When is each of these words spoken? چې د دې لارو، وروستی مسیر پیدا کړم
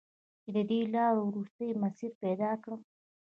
چې 0.41 0.49
د 0.55 0.57
دې 0.69 0.79
لارو، 0.93 1.21
وروستی 1.29 1.69
مسیر 1.83 2.11
پیدا 2.23 2.51
کړم 2.63 2.81